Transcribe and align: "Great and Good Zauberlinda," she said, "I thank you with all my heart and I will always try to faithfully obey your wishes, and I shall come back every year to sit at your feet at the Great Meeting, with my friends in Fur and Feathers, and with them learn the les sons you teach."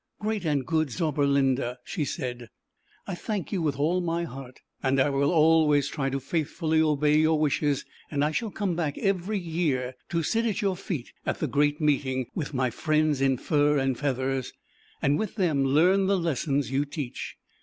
"Great 0.19 0.45
and 0.45 0.65
Good 0.65 0.87
Zauberlinda," 0.87 1.77
she 1.83 2.05
said, 2.05 2.49
"I 3.05 3.13
thank 3.13 3.51
you 3.51 3.61
with 3.61 3.77
all 3.77 4.01
my 4.01 4.23
heart 4.23 4.61
and 4.81 4.99
I 4.99 5.11
will 5.11 5.31
always 5.31 5.89
try 5.89 6.09
to 6.09 6.19
faithfully 6.19 6.81
obey 6.81 7.19
your 7.19 7.37
wishes, 7.37 7.85
and 8.09 8.25
I 8.25 8.31
shall 8.31 8.49
come 8.49 8.75
back 8.75 8.97
every 8.97 9.37
year 9.37 9.93
to 10.09 10.23
sit 10.23 10.47
at 10.47 10.59
your 10.59 10.75
feet 10.75 11.13
at 11.23 11.37
the 11.37 11.45
Great 11.45 11.79
Meeting, 11.79 12.25
with 12.33 12.51
my 12.51 12.71
friends 12.71 13.21
in 13.21 13.37
Fur 13.37 13.77
and 13.77 13.95
Feathers, 13.95 14.53
and 15.03 15.19
with 15.19 15.35
them 15.35 15.63
learn 15.63 16.07
the 16.07 16.17
les 16.17 16.39
sons 16.39 16.71
you 16.71 16.83
teach." 16.83 17.35